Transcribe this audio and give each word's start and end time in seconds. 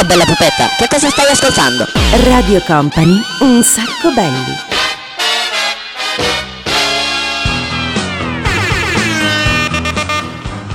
Ciao 0.00 0.08
bella 0.08 0.24
pupetta, 0.24 0.66
che 0.78 0.86
cosa 0.88 1.10
stai 1.10 1.30
ascoltando? 1.30 1.84
Radio 2.24 2.62
Company, 2.62 3.20
un 3.40 3.62
sacco 3.62 4.10
belli. 4.14 4.56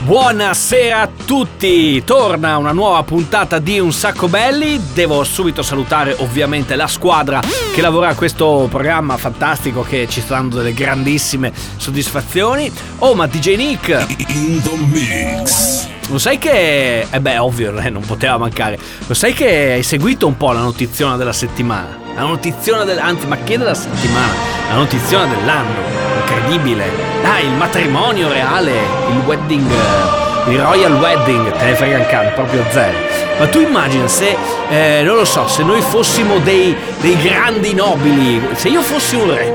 Buonasera 0.01 1.01
a 1.01 1.09
tutti! 1.25 2.03
Torna 2.03 2.57
una 2.57 2.71
nuova 2.71 3.01
puntata 3.01 3.57
di 3.57 3.79
Un 3.79 3.91
sacco 3.91 4.27
belli. 4.27 4.79
Devo 4.93 5.23
subito 5.23 5.63
salutare 5.63 6.15
ovviamente 6.19 6.75
la 6.75 6.85
squadra 6.85 7.41
che 7.73 7.81
lavora 7.81 8.09
a 8.09 8.13
questo 8.13 8.67
programma 8.69 9.17
fantastico 9.17 9.81
che 9.81 10.07
ci 10.07 10.21
sta 10.21 10.35
dando 10.35 10.57
delle 10.57 10.75
grandissime 10.75 11.51
soddisfazioni. 11.77 12.71
Oh, 12.99 13.15
ma 13.15 13.25
DJ 13.25 13.55
Nick! 13.55 14.05
In 14.27 14.61
the 14.61 14.75
mix. 14.85 15.74
Lo 16.09 16.17
sai 16.17 16.37
che... 16.37 17.07
Eh 17.09 17.19
beh, 17.19 17.37
ovvio, 17.39 17.77
eh, 17.77 17.89
non 17.89 18.03
poteva 18.05 18.37
mancare. 18.37 18.77
Lo 19.07 19.13
sai 19.13 19.33
che 19.33 19.73
hai 19.73 19.83
seguito 19.83 20.27
un 20.27 20.37
po' 20.37 20.51
la 20.51 20.61
notiziona 20.61 21.17
della 21.17 21.33
settimana? 21.33 21.97
La 22.15 22.21
notiziona 22.21 22.83
del... 22.83 22.99
anzi, 22.99 23.25
ma 23.27 23.37
che 23.37 23.57
della 23.57 23.73
settimana? 23.73 24.31
La 24.69 24.75
notiziona 24.75 25.25
dell'anno. 25.25 25.79
Incredibile. 26.21 26.85
Dai, 27.21 27.45
il 27.45 27.53
matrimonio 27.53 28.31
reale, 28.31 28.71
il 29.09 29.17
wedding... 29.25 29.69
eh, 29.69 30.51
Il 30.51 30.59
royal 30.59 30.93
wedding, 30.93 31.51
te 31.57 31.65
ne 31.65 31.75
frega 31.75 31.97
un 31.97 32.05
cane, 32.05 32.29
proprio 32.29 32.63
zero. 32.69 32.95
Ma 33.39 33.47
tu 33.47 33.59
immagina 33.61 34.07
se, 34.07 34.37
eh, 34.69 35.01
non 35.03 35.15
lo 35.15 35.25
so, 35.25 35.47
se 35.47 35.63
noi 35.63 35.81
fossimo 35.81 36.37
dei, 36.37 36.75
dei 37.01 37.17
grandi 37.19 37.73
nobili, 37.73 38.39
se 38.53 38.69
io 38.69 38.81
fossi 38.83 39.15
un 39.15 39.33
re, 39.33 39.51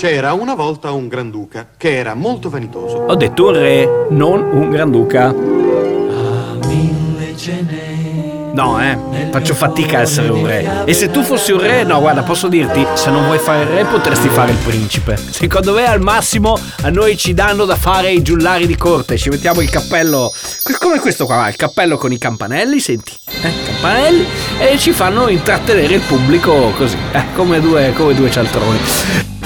C'era 0.00 0.32
una 0.32 0.54
volta 0.54 0.92
un 0.92 1.08
granduca 1.08 1.72
che 1.76 1.98
era 1.98 2.14
molto 2.14 2.48
vanitoso. 2.48 3.04
ho 3.06 3.14
detto 3.16 3.48
un 3.48 3.52
re, 3.52 4.06
non 4.08 4.40
un 4.40 4.70
granduca. 4.70 5.30
No, 8.54 8.80
eh, 8.82 8.98
faccio 9.30 9.52
fatica 9.52 9.98
a 9.98 10.00
essere 10.00 10.30
un 10.30 10.46
re. 10.46 10.84
E 10.86 10.94
se 10.94 11.10
tu 11.10 11.22
fossi 11.22 11.52
un 11.52 11.60
re, 11.60 11.84
no, 11.84 12.00
guarda, 12.00 12.22
posso 12.22 12.48
dirti, 12.48 12.86
se 12.94 13.10
non 13.10 13.26
vuoi 13.26 13.38
fare 13.38 13.60
il 13.60 13.68
re 13.68 13.84
potresti 13.84 14.30
fare 14.30 14.52
il 14.52 14.56
principe. 14.56 15.18
Secondo 15.18 15.74
me 15.74 15.84
al 15.84 16.00
massimo 16.00 16.58
a 16.80 16.88
noi 16.88 17.18
ci 17.18 17.34
danno 17.34 17.66
da 17.66 17.76
fare 17.76 18.10
i 18.10 18.22
giullari 18.22 18.66
di 18.66 18.78
corte, 18.78 19.18
ci 19.18 19.28
mettiamo 19.28 19.60
il 19.60 19.68
cappello, 19.68 20.32
come 20.78 20.98
questo 20.98 21.26
qua, 21.26 21.46
il 21.46 21.56
cappello 21.56 21.98
con 21.98 22.10
i 22.10 22.16
campanelli, 22.16 22.80
senti, 22.80 23.12
eh, 23.42 23.52
campanelli, 23.66 24.26
e 24.60 24.78
ci 24.78 24.92
fanno 24.92 25.28
intrattenere 25.28 25.92
il 25.92 26.00
pubblico 26.00 26.72
così, 26.74 26.96
eh, 27.12 27.24
come 27.34 27.60
due, 27.60 27.92
come 27.94 28.14
due 28.14 28.30
cialtroni. 28.30 29.39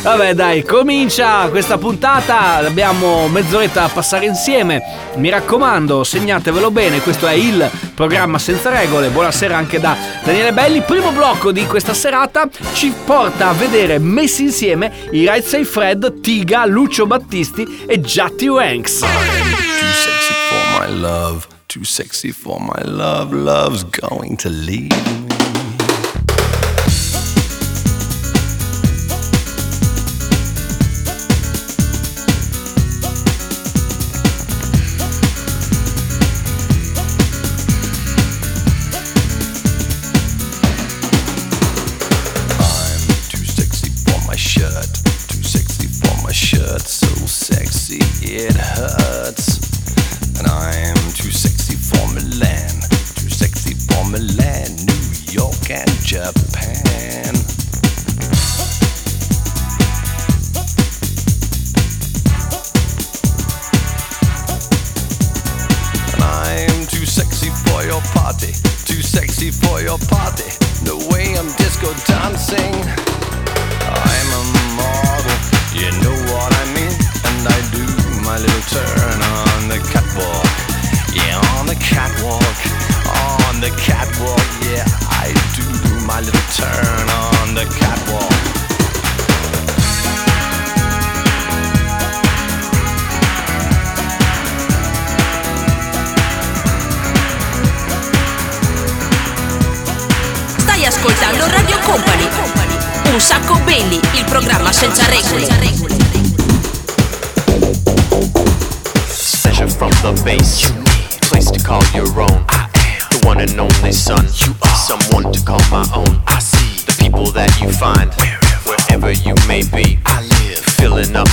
Vabbè 0.00 0.32
dai, 0.32 0.62
comincia 0.62 1.48
questa 1.48 1.76
puntata, 1.76 2.56
abbiamo 2.56 3.26
mezz'oretta 3.28 3.80
da 3.80 3.88
passare 3.88 4.26
insieme, 4.26 4.80
mi 5.16 5.28
raccomando 5.28 6.04
segnatevelo 6.04 6.70
bene, 6.70 7.00
questo 7.00 7.26
è 7.26 7.32
il 7.32 7.68
programma 7.94 8.38
senza 8.38 8.70
regole, 8.70 9.08
buonasera 9.08 9.56
anche 9.56 9.80
da 9.80 9.96
Daniele 10.22 10.52
Belli, 10.52 10.82
primo 10.82 11.10
blocco 11.10 11.50
di 11.50 11.66
questa 11.66 11.94
serata 11.94 12.48
ci 12.74 12.94
porta 13.04 13.48
a 13.48 13.52
vedere 13.52 13.98
messi 13.98 14.44
insieme 14.44 14.92
i 15.10 15.28
Right 15.28 15.44
Say 15.44 15.64
Fred, 15.64 16.20
Tiga, 16.20 16.64
Lucio 16.64 17.04
Battisti 17.06 17.84
e 17.86 18.00
Jatti 18.00 18.48
Ranks. 18.48 19.00
Too 19.00 19.06
sexy 19.92 20.34
for 20.48 20.80
my 20.80 21.00
love. 21.00 21.46
Too 21.66 21.84
sexy 21.84 22.30
for 22.30 22.60
my 22.60 22.82
love. 22.84 23.34
Love's 23.34 23.84
going 23.84 24.36
to 24.36 24.48
leave 24.48 25.27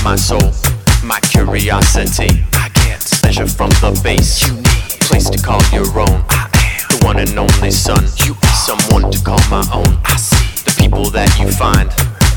my 0.05 0.15
soul, 0.15 0.51
my 1.03 1.19
curiosity. 1.21 2.45
I 2.53 2.69
get 2.75 3.01
pleasure 3.21 3.47
from 3.47 3.71
the 3.81 3.99
base. 4.03 4.45
You 4.45 4.53
need 4.53 5.01
place 5.01 5.27
to 5.31 5.41
call 5.41 5.59
your 5.73 5.87
own. 5.99 6.23
I 6.29 6.45
am 6.53 6.99
The 6.99 6.99
one 7.03 7.17
and 7.17 7.33
only 7.39 7.71
son. 7.71 8.03
You 8.23 8.35
are 8.35 8.55
someone 8.67 9.11
to 9.11 9.19
call 9.23 9.41
my 9.49 9.65
own. 9.73 9.97
I 10.05 10.15
see 10.17 10.45
the 10.63 10.75
people 10.77 11.09
that 11.09 11.39
you 11.39 11.49
find 11.49 11.91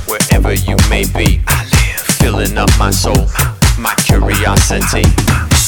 wherever 0.08 0.54
you 0.54 0.76
may 0.88 1.04
be. 1.12 1.42
I 1.46 1.64
live 1.64 2.00
filling 2.16 2.56
up 2.56 2.70
my 2.78 2.90
soul, 2.90 3.26
ah. 3.36 3.54
my 3.78 3.94
curiosity. 3.96 5.04
Ah. 5.28 5.67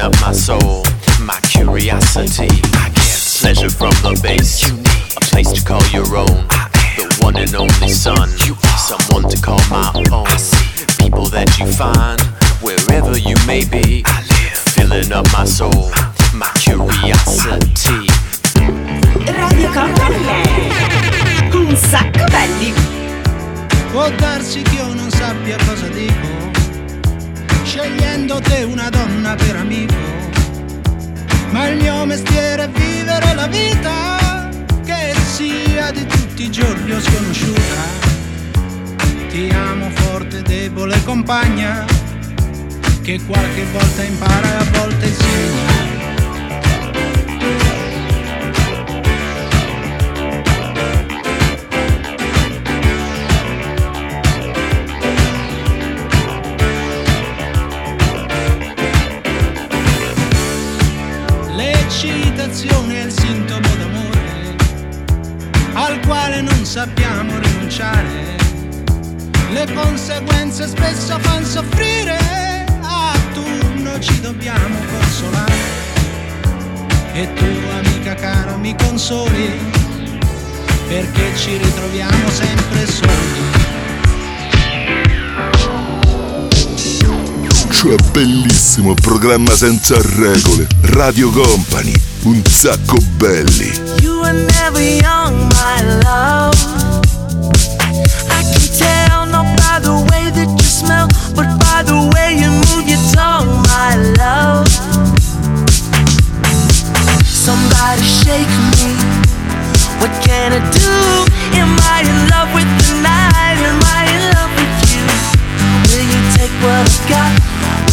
Up 0.00 0.12
my 0.20 0.32
soul, 0.32 0.84
my 1.20 1.38
curiosity. 1.42 2.48
I 2.74 2.88
get 2.94 3.20
pleasure 3.40 3.68
from 3.68 3.92
the 4.02 4.18
base. 4.22 4.70
A 5.16 5.20
place 5.20 5.52
to 5.52 5.62
call 5.64 5.84
your 5.88 6.08
own. 6.16 6.46
I 6.50 6.68
The 6.96 7.06
one 7.20 7.36
and 7.36 7.54
only 7.54 7.88
son. 7.88 8.28
You 8.46 8.54
are 8.54 8.78
someone 8.78 9.28
to 9.30 9.40
call 9.40 9.60
my 9.68 9.92
own. 10.10 10.26
I 10.26 10.36
see 10.36 10.86
people 11.04 11.26
that 11.36 11.58
you 11.58 11.66
find 11.66 12.20
wherever 12.62 13.18
you 13.18 13.36
may 13.46 13.64
be. 13.64 14.02
I 14.06 14.20
live 14.32 14.58
filling 14.74 15.12
up 15.12 15.26
my 15.32 15.44
soul, 15.44 15.92
my 16.32 16.50
curiosity. 16.56 18.08
Radio 19.26 19.70
Company. 19.72 20.42
Un 21.52 21.76
sacco 21.76 22.24
belli. 22.30 22.72
Può 23.92 24.08
darsi 24.16 24.62
che 24.62 24.76
io 24.76 24.94
non 24.94 25.10
sappia 25.10 25.56
cosa 25.66 25.88
dico, 25.88 26.49
scegliendo 27.80 28.40
te 28.40 28.62
una 28.64 28.90
donna 28.90 29.34
per 29.34 29.56
amico. 29.56 29.94
Ma 31.50 31.68
il 31.68 31.76
mio 31.78 32.04
mestiere 32.04 32.64
è 32.64 32.68
vivere 32.68 33.34
la 33.34 33.46
vita, 33.46 34.48
che 34.84 35.14
sia 35.32 35.90
di 35.90 36.06
tutti 36.06 36.44
i 36.44 36.50
giorni 36.50 36.92
o 36.92 37.00
sconosciuta. 37.00 38.08
Ti 39.28 39.48
amo 39.52 39.88
forte, 39.90 40.42
debole 40.42 41.02
compagna, 41.04 41.84
che 43.02 43.18
qualche 43.26 43.64
volta 43.72 44.02
impara 44.02 44.46
e 44.46 44.56
a 44.56 44.78
volte 44.78 45.06
insegna. 45.06 45.69
Conseguenze 70.24 70.68
spesso 70.68 71.18
fanno 71.20 71.46
soffrire, 71.46 72.18
a 72.82 73.12
turno 73.32 73.98
ci 74.00 74.20
dobbiamo 74.20 74.78
consolare. 74.90 75.54
E 77.12 77.32
tu, 77.34 77.44
amica 77.72 78.14
cara, 78.14 78.56
mi 78.56 78.74
consoli, 78.76 79.58
perché 80.88 81.36
ci 81.36 81.56
ritroviamo 81.56 82.30
sempre 82.30 82.86
soli. 82.86 83.58
Cioè 87.70 87.94
bellissimo 88.12 88.92
programma 88.92 89.54
senza 89.54 89.96
regole. 90.16 90.66
Radio 90.82 91.30
Company, 91.30 91.94
un 92.24 92.42
sacco 92.44 92.98
belli. 93.16 93.72
You 94.02 94.20
were 94.20 94.32
never 94.32 94.82
young, 94.82 95.50
my 95.54 96.02
love. 96.02 96.79
The 99.82 99.96
way 100.12 100.28
that 100.30 100.48
you 100.48 100.68
smell, 100.68 101.08
but 101.34 101.48
by 101.64 101.82
the 101.82 101.96
way 102.14 102.36
you 102.36 102.50
move 102.68 102.86
your 102.88 103.00
tongue, 103.16 103.48
my 103.72 103.96
love. 104.20 104.68
Somebody 107.24 108.04
shake 108.04 108.54
me. 108.76 108.92
What 110.00 110.12
can 110.20 110.52
I 110.52 110.60
do? 110.72 110.92
Am 111.56 111.72
I 111.92 112.04
in 112.04 112.18
love 112.28 112.50
with 112.52 112.68
the 112.84 113.00
night? 113.00 113.58
Am 113.60 113.80
I 113.96 114.02
in 114.16 114.22
love 114.36 114.52
with 114.58 114.76
you? 114.92 115.04
Will 115.88 116.06
you 116.08 116.20
take 116.36 116.54
what 116.60 116.84
I've 116.84 117.00
got? 117.08 117.32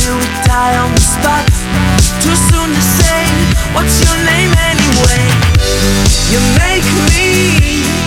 Will 0.04 0.20
we 0.20 0.30
die 0.44 0.76
on 0.78 0.92
the 0.92 1.04
spot? 1.04 1.46
Too 2.24 2.36
soon 2.52 2.70
to 2.72 2.84
say. 3.00 3.24
What's 3.76 3.96
your 4.04 4.18
name 4.28 4.52
anyway? 4.72 5.24
You 6.32 6.40
make 6.60 6.88
me 7.12 8.07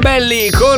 Belli, 0.00 0.27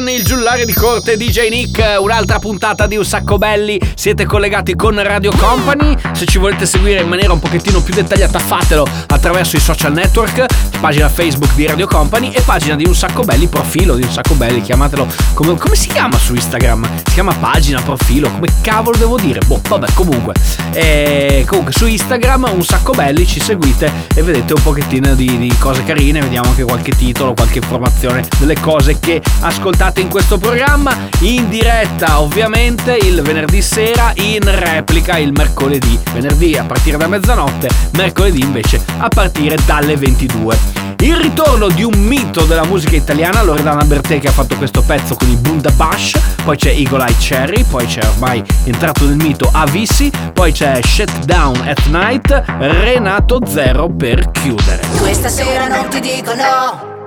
con 0.01 0.09
il 0.09 0.25
giullare 0.25 0.65
di 0.65 0.73
corte 0.73 1.19
DJ 1.19 1.51
Nick, 1.51 1.99
un'altra 2.01 2.39
puntata 2.39 2.87
di 2.87 2.97
Un 2.97 3.05
Sacco 3.05 3.37
Belli, 3.37 3.79
siete 3.95 4.25
collegati 4.25 4.75
con 4.75 4.99
Radio 5.03 5.31
Company, 5.37 5.95
se 6.13 6.25
ci 6.25 6.39
volete 6.39 6.65
seguire 6.65 7.03
in 7.03 7.09
maniera 7.09 7.35
un 7.35 7.39
pochettino 7.39 7.83
più 7.83 7.93
dettagliata 7.93 8.39
fatelo 8.39 8.87
attraverso 9.09 9.57
i 9.57 9.61
social 9.61 9.93
network, 9.93 10.47
pagina 10.81 11.11
Facebook 11.11 11.55
di 11.55 11.67
Radio 11.67 11.87
Company 11.87 12.31
e 12.33 12.41
pagina 12.41 12.77
di 12.77 12.87
Un 12.87 12.95
Sacco 12.95 13.25
Belli, 13.25 13.47
profilo 13.49 13.95
di 13.95 14.03
Un 14.03 14.11
Sacco 14.11 14.33
Belli, 14.35 14.63
chiamatelo 14.63 15.07
come, 15.35 15.59
come 15.59 15.77
si 15.77 15.89
chiama 15.89 16.17
su 16.17 16.35
Instagram? 16.35 16.89
Si 17.05 17.13
chiama 17.13 17.35
pagina, 17.35 17.83
profilo, 17.83 18.31
come 18.31 18.49
cavolo 18.63 18.97
devo 18.97 19.19
dire? 19.19 19.41
Boh, 19.47 19.61
vabbè, 19.69 19.93
comunque. 19.93 20.33
E 20.73 21.45
comunque 21.47 21.73
su 21.73 21.87
Instagram 21.87 22.49
Un 22.55 22.65
Sacco 22.65 22.93
Belli 22.93 23.27
ci 23.27 23.41
seguite 23.41 23.93
e 24.15 24.23
vedete 24.23 24.55
un 24.55 24.63
pochettino 24.63 25.15
di, 25.15 25.37
di 25.37 25.55
cose 25.59 25.85
carine, 25.85 26.21
vediamo 26.21 26.49
anche 26.49 26.65
qualche 26.65 26.93
titolo, 26.93 27.35
qualche 27.35 27.59
informazione 27.59 28.27
delle 28.39 28.59
cose 28.59 28.99
che 28.99 29.21
ascoltate 29.41 29.89
in 29.99 30.09
questo 30.09 30.39
programma 30.39 30.97
in 31.21 31.49
diretta 31.49 32.21
ovviamente 32.21 32.97
il 32.97 33.23
venerdì 33.23 33.61
sera 33.61 34.13
in 34.17 34.43
replica 34.45 35.19
il 35.19 35.33
mercoledì. 35.33 35.99
Venerdì 36.13 36.57
a 36.57 36.65
partire 36.65 36.97
da 36.97 37.09
mezzanotte 37.09 37.69
mercoledì 37.93 38.41
invece 38.41 38.81
a 38.99 39.09
partire 39.09 39.57
dalle 39.67 39.97
22 39.97 40.81
il 41.01 41.17
ritorno 41.17 41.69
di 41.69 41.83
un 41.83 41.95
mito 41.95 42.45
della 42.45 42.65
musica 42.65 42.95
italiana 42.95 43.43
Loredana 43.43 43.85
Bertè 43.85 44.19
che 44.19 44.29
ha 44.29 44.33
fatto 44.33 44.57
questo 44.57 44.83
pezzo 44.83 45.15
con 45.15 45.31
i 45.31 45.35
Bundabash 45.35 46.13
poi 46.45 46.57
c'è 46.57 46.71
Eagle 46.71 47.07
Eye 47.07 47.17
Cherry 47.19 47.65
poi 47.65 47.87
c'è 47.87 48.05
ormai 48.05 48.45
entrato 48.65 49.07
nel 49.07 49.17
mito 49.17 49.49
Avisi 49.51 50.11
poi 50.35 50.53
c'è 50.53 50.79
Shut 50.83 51.25
Down 51.25 51.67
at 51.67 51.87
Night 51.87 52.45
Renato 52.59 53.41
Zero 53.47 53.89
per 53.89 54.31
chiudere. 54.31 54.87
Questa 54.99 55.29
sera 55.29 55.69
non 55.69 55.89
ti 55.89 56.01
dico 56.01 56.35
no. 56.35 57.00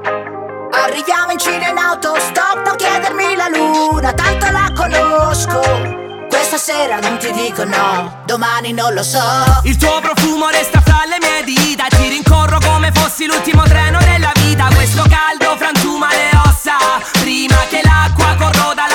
Arriviamo 0.83 1.31
in 1.31 1.39
Cina 1.39 1.69
in 1.69 1.77
autostop, 1.77 2.65
non 2.65 2.75
chiedermi 2.75 3.35
la 3.35 3.47
luna, 3.47 4.11
tanto 4.11 4.51
la 4.51 4.69
conosco. 4.75 5.61
Questa 6.27 6.57
sera 6.57 6.99
non 6.99 7.17
ti 7.19 7.31
dico 7.31 7.63
no, 7.63 8.21
domani 8.25 8.73
non 8.73 8.93
lo 8.93 9.01
so. 9.01 9.21
Il 9.63 9.77
tuo 9.77 10.01
profumo 10.01 10.49
resta 10.49 10.81
fra 10.81 11.03
le 11.07 11.17
mie 11.21 11.43
dita 11.45 11.85
Ti 11.87 12.09
rincorro 12.09 12.57
come 12.59 12.91
fossi 12.91 13.25
l'ultimo 13.25 13.63
treno 13.63 13.99
della 13.99 14.31
vita 14.35 14.67
Questo 14.73 15.03
caldo 15.03 15.55
frantuma 15.57 16.09
le 16.09 16.29
ossa 16.45 16.75
Prima 17.19 17.55
che 17.69 17.81
l'acqua 17.83 18.35
corroda 18.37 18.83
la 18.87 18.92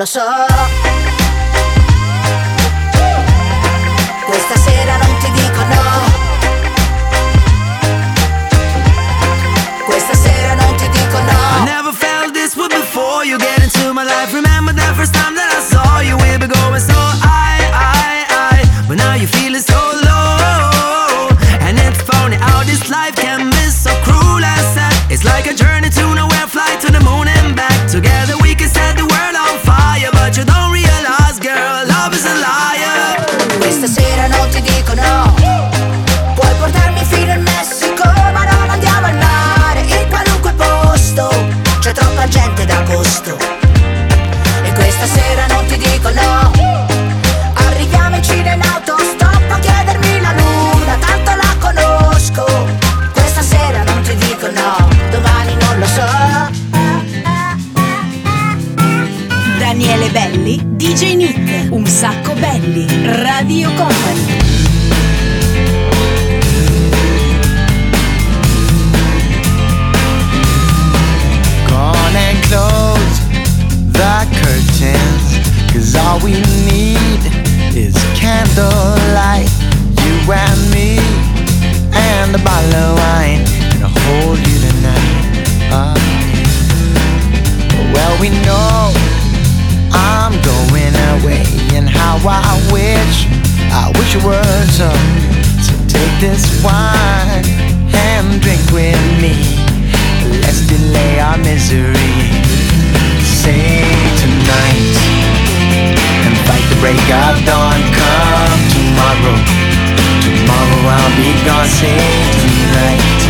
domani 0.00 0.38
non 0.38 0.49
Cause 75.80 75.96
all 75.96 76.20
we 76.20 76.32
need 76.68 77.24
is 77.74 77.96
candlelight. 78.12 79.48
You 80.04 80.12
and 80.28 80.60
me, 80.76 81.00
and 81.96 82.36
a 82.36 82.38
bottle 82.44 82.74
of 82.74 82.98
wine. 83.00 83.40
And 83.72 83.84
I'll 83.84 83.96
hold 84.04 84.36
you 84.44 84.58
tonight. 84.60 85.40
Yeah. 85.72 85.96
Well, 87.94 88.14
we 88.20 88.28
know 88.44 88.92
I'm 89.90 90.36
going 90.44 90.94
away, 91.16 91.48
and 91.72 91.88
how 91.88 92.20
I 92.28 92.60
wish 92.70 93.24
I 93.72 93.88
wish 93.96 94.14
it 94.14 94.22
were 94.22 94.44
So, 94.76 94.92
so 95.64 95.72
take 95.88 96.12
this 96.20 96.44
wine 96.62 97.48
and 97.96 98.38
drink 98.42 98.60
with 98.70 99.00
me. 99.16 99.32
Let's 100.44 100.60
delay 100.66 101.20
our 101.20 101.38
misery. 101.38 102.36
Say 103.24 103.80
tonight 104.20 105.39
fight 106.50 106.66
the 106.66 106.78
break 106.82 107.06
of 107.22 107.36
dawn. 107.46 107.78
Come 107.94 108.62
tomorrow. 108.74 109.36
Tomorrow 110.26 110.80
I'll 110.96 111.14
be 111.14 111.30
gone. 111.46 111.70
Say 111.78 112.02
tonight 112.42 113.20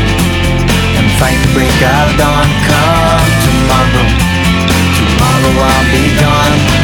and 0.96 1.06
fight 1.20 1.38
the 1.44 1.52
break 1.52 1.80
of 1.84 2.08
dawn. 2.16 2.48
Come 2.68 3.30
tomorrow. 3.44 4.06
Tomorrow 4.96 5.52
I'll 5.68 5.88
be 5.92 6.04
gone. 6.16 6.79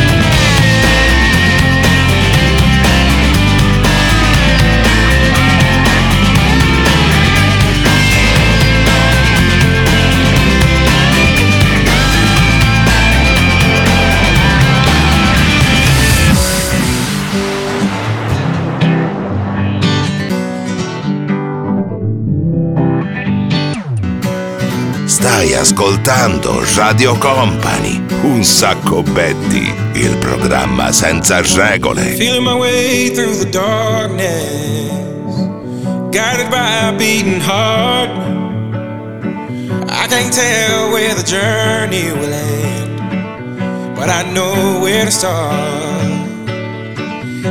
Ascoltando 25.56 26.62
Radio 26.74 27.16
Company, 27.16 28.04
un 28.22 28.44
sacco 28.44 29.02
Betty, 29.02 29.72
il 29.94 30.16
programma 30.18 30.92
senza 30.92 31.40
regole. 31.40 32.02
Feeling 32.16 32.44
my 32.44 32.52
way 32.52 33.10
through 33.10 33.36
the 33.38 33.48
darkness, 33.48 34.90
guided 36.10 36.50
by 36.50 36.88
a 36.88 36.92
beating 36.92 37.40
heart. 37.40 38.10
I 39.88 40.06
can't 40.08 40.32
tell 40.32 40.90
where 40.90 41.14
the 41.14 41.22
journey 41.24 42.12
will 42.12 42.32
end, 42.32 43.94
but 43.94 44.08
I 44.08 44.24
know 44.32 44.80
where 44.80 45.04
to 45.04 45.10
start. 45.10 45.54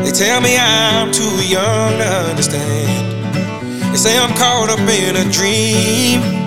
They 0.03 0.11
tell 0.11 0.41
me 0.41 0.57
I'm 0.57 1.11
too 1.11 1.41
young 1.47 1.97
to 1.97 2.29
understand. 2.29 3.91
They 3.91 3.97
say 3.97 4.17
I'm 4.17 4.33
caught 4.35 4.69
up 4.69 4.79
in 4.79 5.15
a 5.15 5.23
dream. 5.31 6.44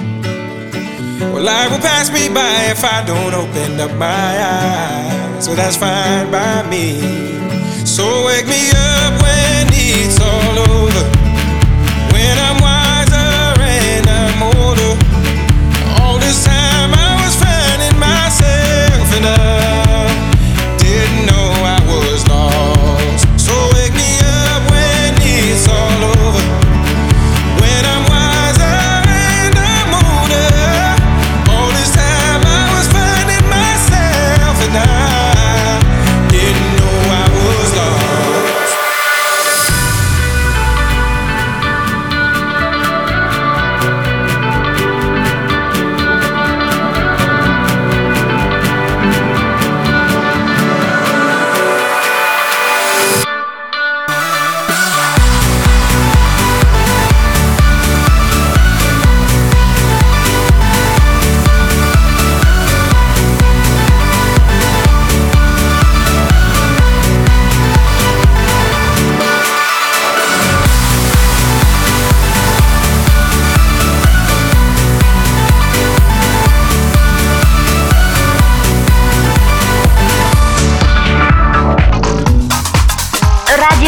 Well, 1.21 1.43
life 1.43 1.71
will 1.71 1.79
pass 1.79 2.11
me 2.13 2.29
by 2.29 2.71
if 2.71 2.85
I 2.85 3.05
don't 3.05 3.35
open 3.35 3.81
up 3.81 3.93
my 3.99 4.07
eyes. 4.07 5.45
So 5.45 5.55
that's 5.55 5.77
fine 5.77 6.31
by 6.31 6.63
me. 6.69 7.01
So 7.85 8.25
wake 8.27 8.47
me 8.47 8.71
up 8.71 9.23
when 9.23 9.48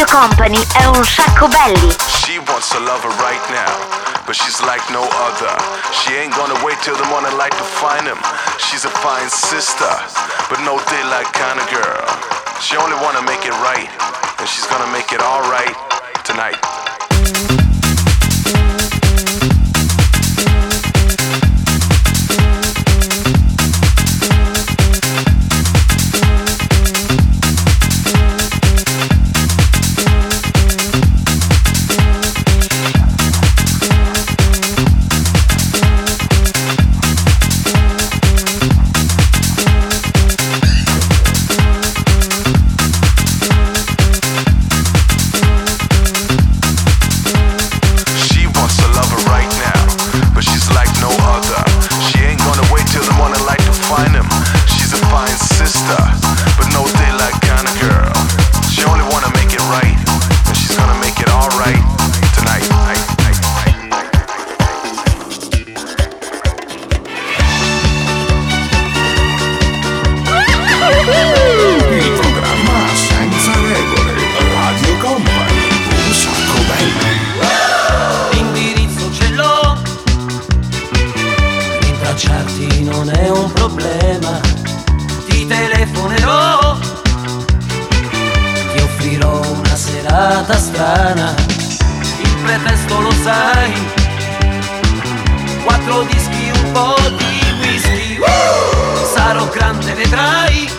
Radio 0.01 0.19
Company 0.19 0.67
è 0.73 0.85
un 0.85 1.05
sacco 1.05 1.47
belli. 1.47 1.95
She 2.25 2.39
wants 2.47 2.73
a 2.73 2.79
lover 2.79 3.11
right 3.21 3.45
now, 3.51 3.69
but 4.25 4.33
she's 4.33 4.59
like 4.61 4.81
no 4.89 5.03
other. 5.03 5.53
She 5.93 6.15
ain't 6.15 6.33
gonna 6.35 6.57
wait 6.65 6.81
till 6.81 6.95
the 6.95 7.05
morning 7.05 7.37
light 7.37 7.51
to 7.51 7.63
find 7.63 8.07
him. 8.07 8.17
She's 8.57 8.83
a 8.83 8.89
fine 8.89 9.29
sister, 9.29 9.93
but 10.49 10.57
no 10.61 10.81
daylight 10.89 11.31
kind 11.33 11.59
of 11.59 11.69
girl. 11.69 12.01
She 12.61 12.77
only 12.77 12.97
wanna 12.97 13.21
make 13.21 13.45
it 13.45 13.53
right, 13.61 13.89
and 14.39 14.49
she's 14.49 14.65
gonna 14.65 14.89
make 14.91 15.13
it 15.13 15.21
alright 15.21 15.77
tonight. 16.25 16.80
Serata 90.41 90.57
strana, 90.57 91.35
il 92.21 92.35
pretesto 92.43 92.99
lo 92.99 93.11
sai, 93.23 93.73
quattro 95.63 96.01
dischi, 96.03 96.51
un 96.55 96.71
po' 96.71 96.95
di 97.17 97.41
whisky, 97.59 98.19
sarò 99.13 99.47
grande 99.49 99.93
vedrai, 99.93 100.69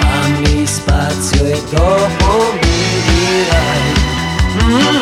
fammi 0.00 0.66
spazio 0.66 1.44
e 1.46 1.62
dopo 1.70 2.52
mi 2.60 3.02
dirai. 3.06 3.92
"Mm, 4.62 5.01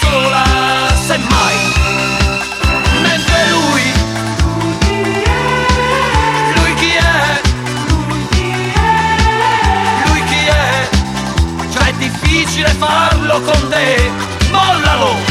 sola 0.00 0.44
semmai. 1.06 1.58
Mentre 3.02 3.48
lui. 3.50 3.92
Lui 6.54 6.74
chi 6.74 6.92
è 6.94 7.40
lui 8.10 8.26
chi 8.30 8.50
è? 8.74 10.08
Lui 10.08 10.24
chi 10.24 10.46
è? 10.46 10.88
cioè 11.72 11.88
è 11.88 11.92
difficile 11.94 12.68
farlo 12.70 13.40
con 13.40 13.68
te. 13.68 14.10
Mollalo. 14.50 15.29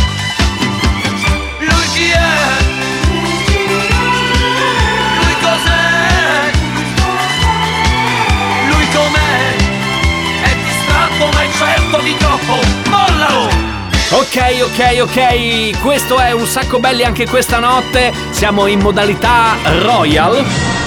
Ok, 14.31 14.61
ok, 14.61 15.01
ok, 15.01 15.81
questo 15.81 16.19
è 16.19 16.31
un 16.33 16.45
sacco 16.45 16.79
belli 16.79 17.03
anche 17.03 17.25
questa 17.25 17.57
notte. 17.57 18.13
Siamo 18.29 18.67
in 18.67 18.79
modalità 18.79 19.55
Royal. 19.81 20.78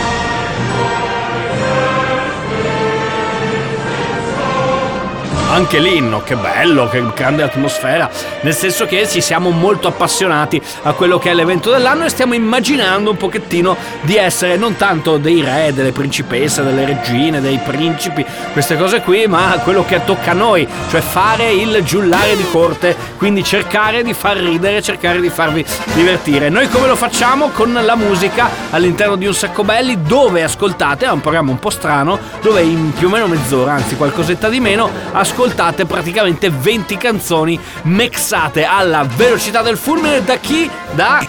Anche 5.53 5.81
l'inno, 5.81 6.23
che 6.23 6.35
bello, 6.35 6.89
che 6.89 7.05
grande 7.15 7.43
atmosfera. 7.43 8.09
Nel 8.41 8.55
senso 8.55 8.87
che 8.87 9.07
ci 9.07 9.21
siamo 9.21 9.51
molto 9.51 9.87
appassionati 9.87 10.59
a 10.85 10.95
quello 10.95 11.19
che 11.19 11.31
è 11.31 11.35
l'evento 11.35 11.71
dell'anno 11.71 12.07
e 12.07 12.09
stiamo 12.09 12.33
immaginando 12.33 13.11
un 13.11 13.19
pochettino 13.19 13.77
di 14.01 14.17
essere 14.17 14.57
non 14.57 14.77
tanto 14.77 15.19
dei 15.19 15.43
re, 15.43 15.75
delle 15.75 15.93
principesse, 15.93 16.63
delle 16.63 16.87
regine, 16.87 17.43
dei 17.43 17.59
principi, 17.59 18.25
queste 18.53 18.79
cose 18.79 19.03
qui, 19.03 19.27
ma 19.27 19.61
quello 19.63 19.85
che 19.85 20.03
tocca 20.07 20.31
a 20.31 20.35
noi, 20.35 20.67
cioè 20.89 21.03
fare 21.03 21.53
il 21.53 21.83
giullare 21.85 22.35
di 22.35 22.47
corte, 22.51 22.97
quindi 23.19 23.45
cercare 23.45 24.03
di 24.03 24.15
far 24.15 24.39
ridere, 24.39 24.81
cercare 24.81 25.21
di 25.21 25.29
farvi 25.29 25.63
divertire. 25.93 26.49
Noi 26.49 26.71
come 26.71 26.87
lo 26.87 26.97
facciamo? 26.97 27.49
Con 27.49 27.79
la 27.79 27.95
musica 27.95 28.49
all'interno 28.71 29.17
di 29.17 29.27
un 29.27 29.35
sacco 29.35 29.65
belli 29.65 30.01
dove 30.01 30.43
ascoltate, 30.43 31.05
è 31.05 31.11
un 31.11 31.21
programma 31.21 31.51
un 31.51 31.59
po' 31.59 31.69
strano, 31.69 32.19
dove 32.41 32.63
in 32.63 32.95
più 32.95 33.09
o 33.09 33.11
meno 33.11 33.27
mezz'ora, 33.27 33.73
anzi 33.73 33.97
qualcosetta 33.97 34.49
di 34.49 34.59
meno, 34.59 34.89
ascoltate 35.13 35.41
praticamente 35.87 36.51
20 36.51 36.97
canzoni 36.97 37.59
mixate 37.83 38.65
alla 38.65 39.05
velocità 39.17 39.63
del 39.63 39.77
fulmine 39.77 40.23
da 40.23 40.37
chi? 40.37 40.71
Da 40.95 41.25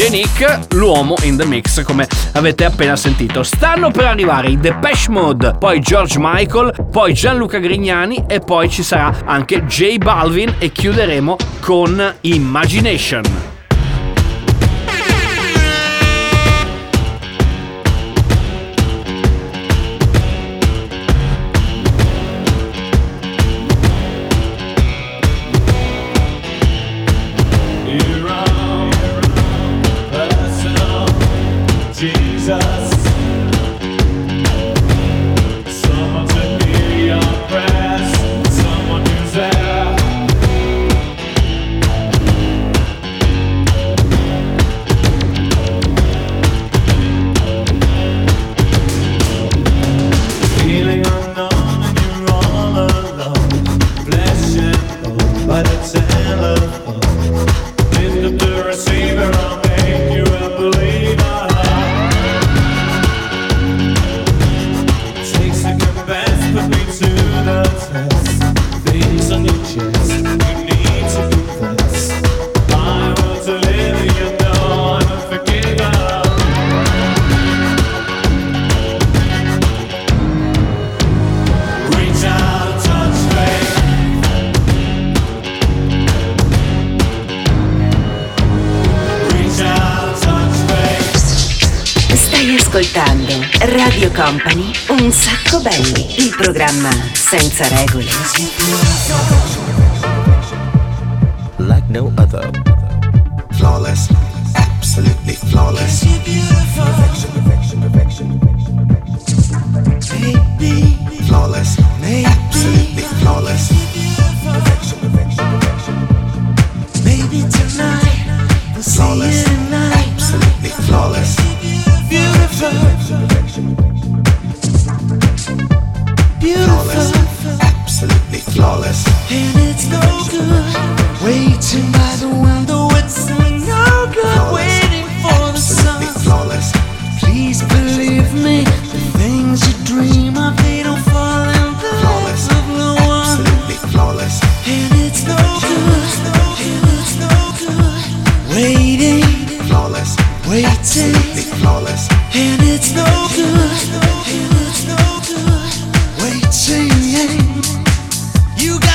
DJ 0.00 0.08
Nick, 0.08 0.74
l'uomo 0.74 1.14
in 1.22 1.36
the 1.36 1.44
mix, 1.44 1.82
come 1.84 2.08
avete 2.32 2.64
appena 2.64 2.96
sentito. 2.96 3.42
Stanno 3.42 3.90
per 3.90 4.06
arrivare 4.06 4.48
i 4.48 4.58
Depeche 4.58 5.10
Mode, 5.10 5.56
poi 5.58 5.80
George 5.80 6.16
Michael, 6.18 6.88
poi 6.90 7.12
Gianluca 7.12 7.58
Grignani 7.58 8.24
e 8.26 8.40
poi 8.40 8.70
ci 8.70 8.82
sarà 8.82 9.14
anche 9.24 9.64
J 9.66 9.98
Balvin 9.98 10.54
e 10.58 10.72
chiuderemo 10.72 11.36
con 11.60 12.14
Imagination. 12.22 13.49
Senza 97.30 97.68
regole. 97.68 98.10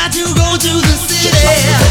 Got 0.06 0.14
to 0.14 0.24
go 0.36 0.56
to 0.56 0.82
the 0.82 0.98
city. 0.98 1.85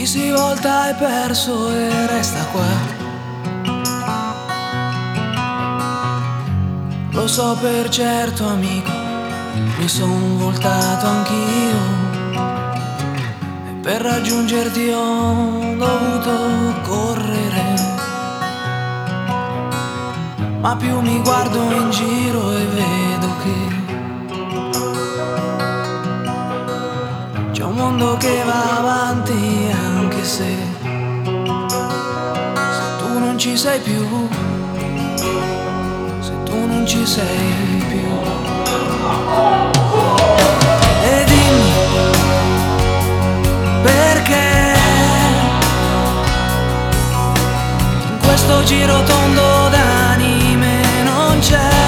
Chi 0.00 0.06
si 0.06 0.30
volta 0.30 0.88
è 0.88 0.94
perso 0.94 1.68
e 1.68 2.06
resta 2.06 2.42
qua. 2.52 2.64
Lo 7.10 7.26
so 7.26 7.54
per 7.60 7.90
certo 7.90 8.46
amico 8.46 8.90
Mi 9.78 9.86
son 9.86 10.38
voltato 10.38 11.06
anch'io. 11.06 11.80
E 13.68 13.72
per 13.82 14.00
raggiungerti 14.00 14.88
ho 14.88 15.76
dovuto 15.76 16.80
correre. 16.88 17.74
Ma 20.62 20.76
più 20.76 20.98
mi 21.00 21.20
guardo 21.20 21.58
in 21.72 21.90
giro 21.90 22.52
e 22.52 22.64
vedo 22.64 23.28
che 23.42 23.78
c'è 27.50 27.64
un 27.64 27.74
mondo 27.74 28.16
che 28.16 28.42
va 28.46 28.78
avanti 28.78 29.89
anche 30.20 30.24
se, 30.24 30.44
se 32.76 32.82
tu 32.98 33.18
non 33.18 33.38
ci 33.38 33.56
sei 33.56 33.80
più, 33.80 34.28
se 36.20 36.32
tu 36.44 36.66
non 36.66 36.86
ci 36.86 37.06
sei 37.06 37.84
più. 37.88 38.08
E 41.04 41.24
dimmi 41.24 41.72
perché 43.82 44.74
in 48.10 48.18
questo 48.22 48.62
giro 48.64 49.02
tondo 49.04 49.68
d'anime 49.70 50.82
non 51.04 51.38
c'è 51.40 51.79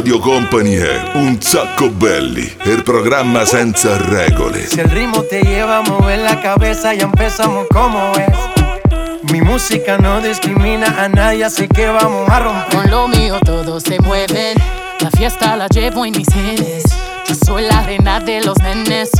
Radio 0.00 0.18
Company 0.18 0.76
è 0.76 1.10
Un 1.12 1.42
Sacco 1.42 1.90
Belli, 1.90 2.50
il 2.62 2.82
programma 2.82 3.44
senza 3.44 3.98
regole. 3.98 4.66
Si 4.66 4.80
el 4.80 4.88
ritmo 4.88 5.22
te 5.24 5.42
lleva 5.42 5.76
a 5.76 5.82
mover 5.82 6.20
la 6.20 6.40
cabeza, 6.40 6.94
ya 6.94 7.02
empezamos 7.02 7.66
como 7.68 8.10
es. 8.12 9.30
Mi 9.30 9.42
música 9.42 9.98
no 9.98 10.22
discrimina 10.22 10.86
a 11.04 11.06
nadie, 11.06 11.44
así 11.44 11.68
que 11.68 11.86
vamos 11.88 12.26
a 12.30 12.38
romper. 12.40 12.80
Con 12.80 12.90
lo 12.90 13.08
mío 13.08 13.38
todos 13.44 13.82
se 13.82 14.00
mueven. 14.00 14.56
La 15.00 15.10
fiesta 15.10 15.54
la 15.56 15.66
llevo 15.68 16.06
en 16.06 16.16
mis 16.16 16.28
genes. 16.32 16.84
Yo 17.28 17.34
soy 17.34 17.64
la 17.64 17.82
reina 17.82 18.20
de 18.20 18.40
los 18.40 18.56
nenes. 18.60 19.10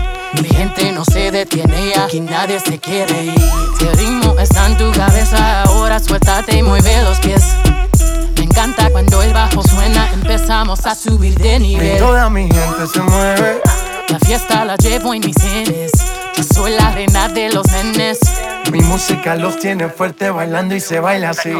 Mi 0.41 0.49
gente 0.49 0.93
no 0.93 1.05
se 1.05 1.31
detiene 1.31 1.93
aquí 1.95 2.21
nadie 2.21 2.59
se 2.59 2.79
quiere 2.79 3.25
ir. 3.25 3.51
Si 3.79 3.85
el 3.85 3.99
ritmo 3.99 4.35
está 4.39 4.67
en 4.67 4.79
tu 4.79 4.91
cabeza, 4.93 5.65
ahora 5.65 6.01
suéltate 6.01 6.57
y 6.57 6.63
mueve 6.63 7.03
los 7.03 7.19
pies. 7.19 7.45
Me 8.51 8.63
encanta 8.63 8.91
cuando 8.91 9.23
el 9.23 9.33
bajo 9.33 9.63
suena, 9.63 10.11
empezamos 10.13 10.85
a 10.85 10.95
subir 10.97 11.39
de 11.39 11.55
Y 11.57 11.59
nivel. 11.61 11.99
toda 11.99 12.29
mi 12.29 12.43
gente 12.51 12.87
se 12.93 13.01
mueve. 13.01 13.61
La 14.09 14.19
fiesta 14.19 14.65
la 14.65 14.77
llevo 14.77 15.15
en 15.15 15.21
mis 15.25 15.37
genes. 15.41 15.93
Yo 16.37 16.43
soy 16.43 16.73
la 16.73 16.91
reina 16.91 17.29
de 17.29 17.51
los 17.51 17.65
nenes. 17.71 18.19
Mi 18.73 18.81
música 18.81 19.37
los 19.37 19.57
tiene 19.61 19.89
fuerte 19.89 20.31
bailando 20.31 20.75
y 20.75 20.81
se 20.81 20.99
baila 20.99 21.31
así. 21.31 21.53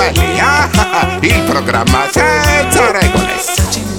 Belli, 0.00 0.40
ah, 0.40 0.70
ah, 0.72 1.18
il 1.20 1.42
programma 1.42 2.08
senza 2.10 2.90
regole. 2.90 3.89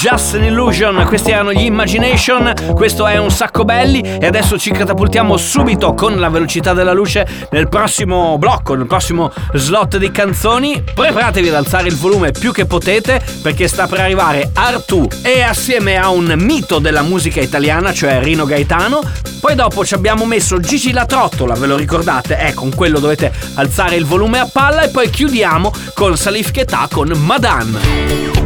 Just 0.00 0.34
an 0.34 0.44
Illusion, 0.44 1.04
questi 1.06 1.30
erano 1.30 1.52
gli 1.52 1.60
Imagination, 1.60 2.54
questo 2.74 3.06
è 3.06 3.18
un 3.18 3.30
sacco 3.30 3.66
belli 3.66 4.00
e 4.00 4.24
adesso 4.24 4.58
ci 4.58 4.70
catapultiamo 4.70 5.36
subito 5.36 5.92
con 5.92 6.18
la 6.18 6.30
velocità 6.30 6.72
della 6.72 6.94
luce 6.94 7.28
nel 7.50 7.68
prossimo 7.68 8.38
blocco, 8.38 8.74
nel 8.74 8.86
prossimo 8.86 9.30
slot 9.52 9.98
di 9.98 10.10
canzoni. 10.10 10.82
Preparatevi 10.94 11.48
ad 11.48 11.54
alzare 11.54 11.88
il 11.88 11.96
volume 11.96 12.30
più 12.30 12.50
che 12.50 12.64
potete 12.64 13.22
perché 13.42 13.68
sta 13.68 13.86
per 13.86 14.00
arrivare 14.00 14.48
Artù 14.54 15.06
e 15.22 15.42
assieme 15.42 15.98
a 15.98 16.08
un 16.08 16.32
mito 16.34 16.78
della 16.78 17.02
musica 17.02 17.42
italiana, 17.42 17.92
cioè 17.92 18.22
Rino 18.22 18.46
Gaetano. 18.46 19.02
Poi 19.38 19.54
dopo 19.54 19.84
ci 19.84 19.92
abbiamo 19.92 20.24
messo 20.24 20.60
Gigi 20.60 20.92
La 20.92 21.04
Trottola, 21.04 21.52
ve 21.56 21.66
lo 21.66 21.76
ricordate? 21.76 22.38
Eh, 22.38 22.54
con 22.54 22.74
quello 22.74 23.00
dovete 23.00 23.30
alzare 23.56 23.96
il 23.96 24.06
volume 24.06 24.38
a 24.38 24.48
palla 24.50 24.80
e 24.80 24.88
poi 24.88 25.10
chiudiamo 25.10 25.70
con 25.92 26.16
Salif 26.16 26.52
Keita 26.52 26.88
con 26.90 27.12
Madan. 27.22 28.39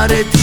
Areti 0.00 0.39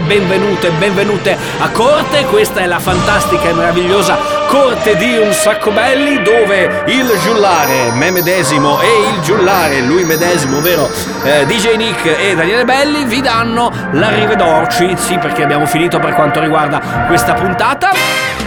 benvenute, 0.00 0.70
benvenute, 0.70 0.94
benvenute 0.94 1.36
a 1.58 1.70
corte. 1.70 2.24
Questa 2.24 2.60
è 2.60 2.66
la 2.66 2.78
fantastica 2.78 3.48
e 3.48 3.52
meravigliosa 3.52 4.16
corte 4.46 4.96
di 4.96 5.16
Un 5.16 5.32
Sacco 5.32 5.70
Belli 5.70 6.22
dove 6.22 6.84
il 6.86 7.18
giullare, 7.22 7.90
me 7.92 8.10
medesimo 8.10 8.80
e 8.80 9.08
il 9.12 9.20
giullare, 9.20 9.80
lui 9.80 10.04
medesimo, 10.04 10.58
ovvero 10.58 10.90
eh, 11.24 11.44
DJ 11.46 11.76
Nick 11.76 12.06
e 12.06 12.34
Daniele 12.34 12.64
Belli, 12.64 13.04
vi 13.04 13.20
danno 13.20 13.70
l'arrivedorci. 13.92 14.94
Sì, 14.96 15.18
perché 15.18 15.42
abbiamo 15.42 15.66
finito 15.66 15.98
per 15.98 16.14
quanto 16.14 16.40
riguarda 16.40 17.06
questa 17.06 17.34
puntata. 17.34 18.43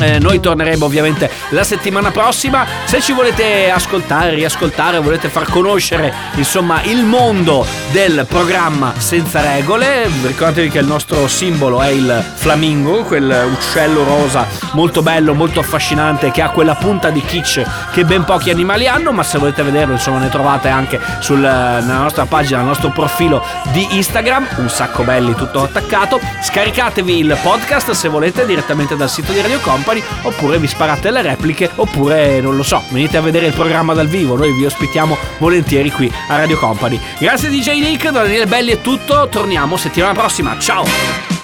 Eh, 0.00 0.18
noi 0.18 0.38
torneremo 0.40 0.84
ovviamente 0.84 1.30
la 1.50 1.64
settimana 1.64 2.10
prossima. 2.10 2.66
Se 2.84 3.00
ci 3.00 3.12
volete 3.12 3.70
ascoltare, 3.70 4.34
riascoltare, 4.34 4.98
volete 4.98 5.28
far 5.28 5.48
conoscere 5.50 6.14
insomma 6.34 6.82
il 6.82 7.04
mondo 7.04 7.66
del 7.90 8.26
programma 8.28 8.94
senza 8.96 9.40
regole, 9.40 10.08
ricordatevi 10.22 10.68
che 10.68 10.78
il 10.78 10.86
nostro 10.86 11.26
simbolo 11.26 11.82
è 11.82 11.88
il 11.88 12.24
flamingo, 12.34 13.02
quel 13.02 13.48
uccello 13.52 14.04
rosa 14.04 14.46
molto 14.72 15.02
bello, 15.02 15.34
molto 15.34 15.60
affascinante 15.60 16.30
che 16.30 16.42
ha 16.42 16.50
quella 16.50 16.74
punta 16.74 17.10
di 17.10 17.20
kitsch 17.20 17.62
che 17.92 18.04
ben 18.04 18.24
pochi 18.24 18.50
animali 18.50 18.86
hanno. 18.86 19.12
Ma 19.12 19.22
se 19.22 19.38
volete 19.38 19.62
vederlo, 19.62 19.94
insomma, 19.94 20.18
ne 20.18 20.28
trovate 20.28 20.68
anche 20.68 21.00
sul, 21.20 21.38
nella 21.38 21.98
nostra 21.98 22.26
pagina, 22.26 22.58
nel 22.58 22.68
nostro 22.68 22.90
profilo 22.90 23.44
di 23.72 23.96
Instagram, 23.96 24.46
un 24.58 24.68
sacco 24.68 25.02
belli 25.02 25.34
tutto 25.34 25.62
attaccato. 25.62 26.20
Scaricatevi 26.42 27.18
il 27.18 27.36
podcast 27.42 27.90
se 27.90 28.08
volete 28.08 28.46
direttamente 28.46 28.96
dal 28.96 29.10
sito 29.10 29.32
di 29.32 29.40
Radio 29.40 29.58
Company 29.88 30.02
oppure 30.22 30.58
vi 30.58 30.66
sparate 30.66 31.10
le 31.10 31.22
repliche 31.22 31.70
oppure 31.74 32.40
non 32.40 32.56
lo 32.56 32.62
so, 32.62 32.82
venite 32.90 33.16
a 33.16 33.20
vedere 33.22 33.46
il 33.46 33.54
programma 33.54 33.94
dal 33.94 34.06
vivo, 34.06 34.36
noi 34.36 34.52
vi 34.52 34.66
ospitiamo 34.66 35.16
volentieri 35.38 35.90
qui 35.90 36.12
a 36.28 36.36
Radio 36.36 36.58
Company. 36.58 37.00
Grazie 37.18 37.48
DJ 37.48 37.80
Nick, 37.80 38.10
da 38.10 38.22
Daniele 38.22 38.46
Belli 38.46 38.72
è 38.72 38.80
tutto, 38.80 39.28
torniamo 39.30 39.76
settimana 39.76 40.12
prossima, 40.12 40.58
ciao! 40.58 41.37